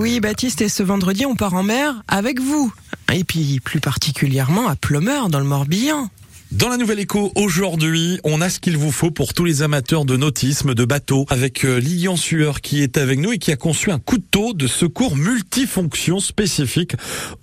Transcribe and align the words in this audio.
oui, 0.00 0.18
Baptiste, 0.18 0.62
et 0.62 0.70
ce 0.70 0.82
vendredi, 0.82 1.26
on 1.26 1.36
part 1.36 1.52
en 1.52 1.62
mer 1.62 2.02
avec 2.08 2.40
vous. 2.40 2.72
Et 3.12 3.22
puis, 3.22 3.60
plus 3.62 3.80
particulièrement 3.80 4.66
à 4.66 4.74
Plumeur, 4.74 5.28
dans 5.28 5.38
le 5.38 5.44
Morbihan. 5.44 6.08
Dans 6.52 6.68
la 6.68 6.76
nouvelle 6.76 6.98
écho, 6.98 7.30
aujourd'hui, 7.36 8.18
on 8.24 8.40
a 8.40 8.48
ce 8.48 8.58
qu'il 8.58 8.76
vous 8.76 8.90
faut 8.90 9.12
pour 9.12 9.34
tous 9.34 9.44
les 9.44 9.62
amateurs 9.62 10.04
de 10.04 10.16
nautisme, 10.16 10.74
de 10.74 10.84
bateau, 10.84 11.24
avec 11.30 11.64
euh, 11.64 11.78
Lilian 11.78 12.16
Sueur 12.16 12.60
qui 12.60 12.82
est 12.82 12.98
avec 12.98 13.20
nous 13.20 13.30
et 13.30 13.38
qui 13.38 13.52
a 13.52 13.56
conçu 13.56 13.92
un 13.92 14.00
couteau 14.00 14.52
de 14.52 14.66
secours 14.66 15.16
multifonction 15.16 16.18
spécifique 16.18 16.96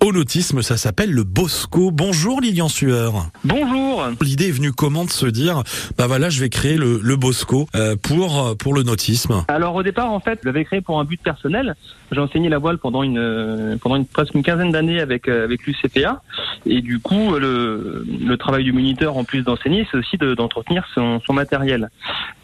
au 0.04 0.12
nautisme. 0.12 0.60
Ça 0.60 0.76
s'appelle 0.76 1.10
le 1.10 1.24
Bosco. 1.24 1.90
Bonjour 1.90 2.42
Lilian 2.42 2.68
Sueur. 2.68 3.30
Bonjour. 3.44 4.04
L'idée 4.20 4.48
est 4.48 4.52
venue 4.52 4.72
comment 4.72 5.06
de 5.06 5.10
se 5.10 5.24
dire, 5.24 5.62
bah 5.96 6.06
voilà, 6.06 6.28
je 6.28 6.40
vais 6.40 6.50
créer 6.50 6.76
le, 6.76 7.00
le 7.02 7.16
Bosco 7.16 7.66
euh, 7.76 7.96
pour 7.96 8.46
euh, 8.46 8.54
pour 8.56 8.74
le 8.74 8.82
nautisme? 8.82 9.42
Alors 9.48 9.74
au 9.74 9.82
départ, 9.82 10.12
en 10.12 10.20
fait, 10.20 10.40
je 10.42 10.46
l'avais 10.46 10.66
créé 10.66 10.82
pour 10.82 11.00
un 11.00 11.04
but 11.04 11.20
personnel. 11.22 11.76
J'ai 12.12 12.20
enseigné 12.20 12.50
la 12.50 12.58
voile 12.58 12.76
pendant 12.76 13.02
une 13.02 13.78
pendant 13.80 13.96
une, 13.96 14.04
presque 14.04 14.34
une 14.34 14.42
quinzaine 14.42 14.70
d'années 14.70 15.00
avec 15.00 15.28
avec 15.28 15.66
l'UCPA 15.66 16.22
et 16.66 16.80
du 16.80 16.98
coup 16.98 17.34
le, 17.38 18.04
le 18.24 18.36
travail 18.36 18.64
du 18.64 18.72
moniteur 18.72 19.16
en 19.16 19.24
plus 19.24 19.42
d'enseigner, 19.42 19.86
c'est 19.90 19.98
aussi 19.98 20.16
de- 20.16 20.34
d'entretenir 20.34 20.86
son, 20.94 21.20
son 21.26 21.32
matériel. 21.32 21.90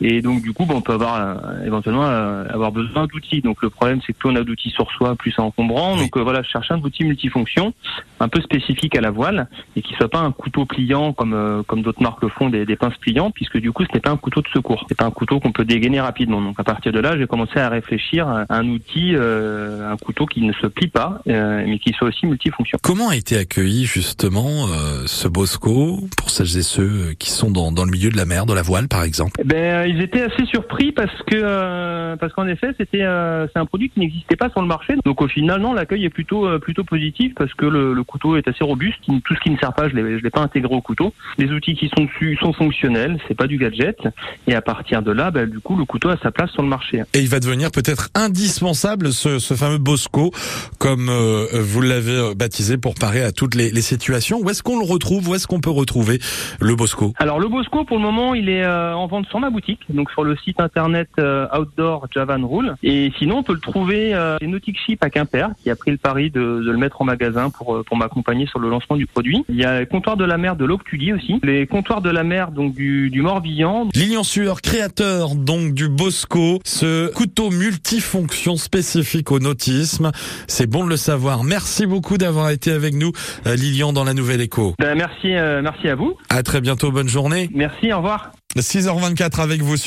Et 0.00 0.22
donc 0.22 0.42
du 0.42 0.52
coup, 0.52 0.66
on 0.68 0.80
peut 0.80 0.92
avoir 0.92 1.14
euh, 1.16 1.66
éventuellement 1.66 2.06
euh, 2.06 2.44
avoir 2.48 2.72
besoin 2.72 3.06
d'outils. 3.06 3.40
Donc 3.40 3.62
le 3.62 3.70
problème, 3.70 4.00
c'est 4.06 4.12
que 4.12 4.18
plus 4.18 4.30
on 4.30 4.36
a 4.36 4.42
d'outils 4.42 4.70
sur 4.70 4.90
soi, 4.92 5.14
plus 5.16 5.32
c'est 5.32 5.42
encombrant. 5.42 5.96
Donc 5.96 6.16
euh, 6.16 6.22
voilà, 6.22 6.42
je 6.42 6.48
cherche 6.48 6.70
un 6.70 6.80
outil 6.80 7.04
multifonction, 7.04 7.72
un 8.20 8.28
peu 8.28 8.40
spécifique 8.40 8.96
à 8.96 9.00
la 9.00 9.10
voile 9.10 9.48
et 9.76 9.82
qui 9.82 9.94
soit 9.94 10.08
pas 10.08 10.20
un 10.20 10.32
couteau 10.32 10.64
pliant 10.66 11.12
comme 11.12 11.62
comme 11.66 11.82
d'autres 11.82 12.02
marques 12.02 12.22
le 12.22 12.28
font, 12.28 12.48
des, 12.50 12.64
des 12.66 12.76
pinces 12.76 12.96
pliantes, 12.98 13.34
puisque 13.34 13.58
du 13.58 13.72
coup, 13.72 13.84
ce 13.84 13.92
n'est 13.94 14.00
pas 14.00 14.10
un 14.10 14.16
couteau 14.16 14.40
de 14.42 14.48
secours. 14.48 14.84
C'est 14.88 14.96
pas 14.96 15.04
un 15.06 15.10
couteau 15.10 15.40
qu'on 15.40 15.52
peut 15.52 15.64
dégainer 15.64 16.00
rapidement. 16.00 16.40
Donc 16.42 16.58
à 16.58 16.64
partir 16.64 16.92
de 16.92 16.98
là, 17.00 17.16
j'ai 17.18 17.26
commencé 17.26 17.58
à 17.58 17.68
réfléchir 17.68 18.28
à 18.28 18.46
un 18.48 18.68
outil, 18.68 19.14
euh, 19.14 19.90
un 19.92 19.96
couteau 19.96 20.26
qui 20.26 20.40
ne 20.42 20.52
se 20.52 20.66
plie 20.66 20.88
pas, 20.88 21.20
euh, 21.28 21.64
mais 21.66 21.78
qui 21.78 21.92
soit 21.92 22.08
aussi 22.08 22.26
multifonction. 22.26 22.78
Comment 22.82 23.08
a 23.10 23.16
été 23.16 23.36
accueilli 23.36 23.84
justement 23.84 24.03
euh, 24.24 25.04
ce 25.06 25.28
Bosco 25.28 26.00
pour 26.16 26.30
celles 26.30 26.56
et 26.58 26.62
ceux 26.62 27.14
qui 27.18 27.30
sont 27.30 27.50
dans, 27.50 27.72
dans 27.72 27.84
le 27.84 27.90
milieu 27.90 28.10
de 28.10 28.16
la 28.16 28.24
mer, 28.24 28.46
de 28.46 28.54
la 28.54 28.62
voile 28.62 28.88
par 28.88 29.02
exemple? 29.02 29.40
Eh 29.40 29.44
Ben, 29.44 29.56
euh, 29.56 29.86
ils 29.86 30.00
étaient 30.00 30.22
assez 30.22 30.44
surpris 30.46 30.92
parce 30.92 31.12
que 31.26 31.36
euh, 31.36 32.16
parce 32.16 32.32
qu'en 32.32 32.46
effet, 32.46 32.68
c'était 32.78 33.02
euh, 33.02 33.46
c'est 33.52 33.58
un 33.58 33.66
produit 33.66 33.90
qui 33.90 34.00
n'existait 34.00 34.36
pas 34.36 34.50
sur 34.50 34.60
le 34.60 34.66
marché. 34.66 34.94
Donc 35.04 35.20
au 35.22 35.28
final, 35.28 35.60
non, 35.60 35.72
l'accueil 35.72 36.04
est 36.04 36.10
plutôt 36.10 36.46
euh, 36.46 36.58
plutôt 36.58 36.84
positif 36.84 37.32
parce 37.36 37.52
que 37.54 37.66
le, 37.66 37.94
le 37.94 38.04
couteau 38.04 38.36
est 38.36 38.46
assez 38.48 38.64
robuste. 38.64 38.98
Tout 39.06 39.34
ce 39.34 39.40
qui 39.40 39.50
ne 39.50 39.58
sert 39.58 39.72
pas, 39.72 39.88
je 39.88 39.94
l'ai 39.94 40.18
je 40.18 40.22
l'ai 40.22 40.30
pas 40.30 40.42
intégré 40.42 40.74
au 40.74 40.80
couteau. 40.80 41.12
Les 41.38 41.50
outils 41.50 41.74
qui 41.74 41.90
sont 41.96 42.04
dessus 42.04 42.36
sont 42.40 42.52
fonctionnels, 42.52 43.18
c'est 43.28 43.36
pas 43.36 43.46
du 43.46 43.58
gadget. 43.58 43.98
Et 44.46 44.54
à 44.54 44.62
partir 44.62 45.02
de 45.02 45.12
là, 45.12 45.30
ben, 45.30 45.48
du 45.48 45.60
coup, 45.60 45.76
le 45.76 45.84
couteau 45.84 46.08
a 46.10 46.16
sa 46.22 46.30
place 46.30 46.50
sur 46.50 46.62
le 46.62 46.68
marché. 46.68 47.02
Et 47.14 47.20
il 47.20 47.28
va 47.28 47.40
devenir 47.40 47.70
peut-être 47.70 48.10
indispensable 48.14 49.12
ce, 49.12 49.38
ce 49.38 49.54
fameux 49.54 49.78
Bosco, 49.78 50.32
comme 50.78 51.08
euh, 51.08 51.46
vous 51.60 51.80
l'avez 51.80 52.12
euh, 52.12 52.34
baptisé 52.34 52.76
pour 52.76 52.94
parer 52.94 53.22
à 53.22 53.32
toutes 53.32 53.54
les, 53.54 53.70
les 53.70 53.82
situations. 53.84 54.40
Où 54.42 54.50
est-ce 54.50 54.62
qu'on 54.62 54.78
le 54.78 54.84
retrouve? 54.84 55.28
Où 55.28 55.34
est-ce 55.36 55.46
qu'on 55.46 55.60
peut 55.60 55.70
retrouver 55.70 56.18
le 56.60 56.74
Bosco? 56.74 57.12
Alors 57.18 57.38
le 57.38 57.48
Bosco, 57.48 57.84
pour 57.84 57.98
le 57.98 58.02
moment, 58.02 58.34
il 58.34 58.48
est 58.48 58.64
euh, 58.64 58.94
en 58.96 59.06
vente 59.06 59.26
sur 59.28 59.38
ma 59.38 59.50
boutique, 59.50 59.80
donc 59.88 60.10
sur 60.10 60.24
le 60.24 60.36
site 60.44 60.60
internet 60.60 61.08
euh, 61.18 61.46
Outdoor 61.56 62.08
Javan 62.12 62.46
Rule. 62.46 62.74
Et 62.82 63.12
sinon, 63.18 63.38
on 63.38 63.42
peut 63.42 63.54
le 63.54 63.60
trouver 63.60 64.14
euh, 64.14 64.36
chez 64.40 64.46
Nautic 64.46 64.76
Ship 64.84 64.98
à 65.02 65.10
Quimper, 65.10 65.50
qui 65.62 65.70
a 65.70 65.76
pris 65.76 65.90
le 65.90 65.98
pari 65.98 66.30
de, 66.30 66.40
de 66.40 66.70
le 66.70 66.78
mettre 66.78 67.02
en 67.02 67.04
magasin 67.04 67.50
pour, 67.50 67.76
euh, 67.76 67.82
pour 67.84 67.96
m'accompagner 67.96 68.46
sur 68.46 68.58
le 68.58 68.68
lancement 68.68 68.96
du 68.96 69.06
produit. 69.06 69.44
Il 69.48 69.56
y 69.56 69.64
a 69.64 69.80
les 69.80 69.86
comptoirs 69.86 70.16
de 70.16 70.24
la 70.24 70.38
mer 70.38 70.56
de 70.56 70.64
l'Octulie 70.64 71.12
aussi, 71.12 71.38
les 71.42 71.66
comptoirs 71.66 72.00
de 72.00 72.10
la 72.10 72.24
mer 72.24 72.50
donc 72.50 72.74
du, 72.74 73.10
du 73.10 73.22
Morbihan. 73.22 73.88
Lilian 73.94 74.24
Sueur, 74.24 74.62
créateur 74.62 75.34
donc 75.34 75.74
du 75.74 75.88
Bosco, 75.88 76.60
ce 76.64 77.12
couteau 77.12 77.50
multifonction 77.50 78.56
spécifique 78.56 79.30
au 79.30 79.38
nautisme. 79.38 80.10
C'est 80.48 80.66
bon 80.66 80.84
de 80.84 80.90
le 80.90 80.96
savoir. 80.96 81.44
Merci 81.44 81.86
beaucoup 81.86 82.18
d'avoir 82.18 82.50
été 82.50 82.70
avec 82.72 82.94
nous, 82.94 83.12
euh, 83.46 83.54
Dans 83.74 84.04
la 84.04 84.14
Nouvelle 84.14 84.40
Écho. 84.40 84.74
Ben, 84.78 84.96
merci, 84.96 85.34
euh, 85.34 85.60
merci 85.60 85.88
à 85.88 85.96
vous. 85.96 86.16
À 86.30 86.44
très 86.44 86.60
bientôt, 86.60 86.92
bonne 86.92 87.08
journée. 87.08 87.50
Merci, 87.52 87.92
au 87.92 87.96
revoir. 87.96 88.30
6h24 88.56 89.40
avec 89.40 89.62
vous. 89.62 89.76